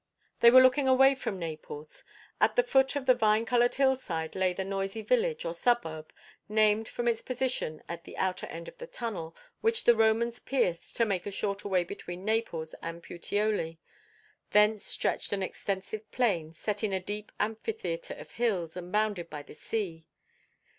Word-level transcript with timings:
They 0.39 0.49
were 0.49 0.63
looking 0.63 0.87
away 0.87 1.13
from 1.13 1.37
Naples. 1.37 2.03
At 2.39 2.55
the 2.55 2.63
foot 2.63 2.95
of 2.95 3.05
the 3.05 3.13
vine 3.13 3.45
covered 3.45 3.75
hillside 3.75 4.35
lay 4.35 4.51
the 4.51 4.63
noisy 4.65 5.03
village, 5.03 5.45
or 5.45 5.53
suburb, 5.53 6.11
named 6.49 6.89
from 6.89 7.07
its 7.07 7.21
position 7.21 7.83
at 7.87 8.03
the 8.03 8.17
outer 8.17 8.47
end 8.47 8.67
of 8.67 8.79
the 8.79 8.87
tunnel 8.87 9.35
which 9.59 9.83
the 9.83 9.95
Romans 9.95 10.39
pierced 10.39 10.95
to 10.95 11.05
make 11.05 11.27
a 11.27 11.31
shorter 11.31 11.69
way 11.69 11.83
between 11.83 12.25
Naples 12.25 12.73
and 12.81 13.03
Puteoli; 13.03 13.77
thence 14.49 14.83
stretched 14.83 15.33
an 15.33 15.43
extensive 15.43 16.09
plain, 16.11 16.55
set 16.55 16.83
in 16.83 16.93
a 16.93 16.99
deep 16.99 17.31
amphitheatre 17.39 18.15
of 18.15 18.31
hills, 18.31 18.75
and 18.75 18.91
bounded 18.91 19.29
by 19.29 19.43
the 19.43 19.53
sea. 19.53 20.07